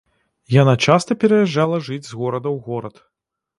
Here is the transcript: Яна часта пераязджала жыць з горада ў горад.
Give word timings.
Яна 0.61 0.73
часта 0.87 1.17
пераязджала 1.25 1.77
жыць 1.89 2.01
з 2.09 2.13
горада 2.25 2.49
ў 2.55 2.59
горад. 2.71 2.95